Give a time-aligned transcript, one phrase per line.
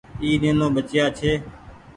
[0.21, 1.31] اي نينو ٻچييآ ڇي۔